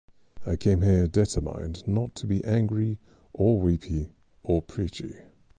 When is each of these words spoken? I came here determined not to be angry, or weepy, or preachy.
I 0.47 0.55
came 0.55 0.81
here 0.81 1.05
determined 1.07 1.87
not 1.87 2.15
to 2.15 2.25
be 2.25 2.43
angry, 2.43 2.97
or 3.33 3.59
weepy, 3.59 4.13
or 4.41 4.59
preachy. 4.63 5.13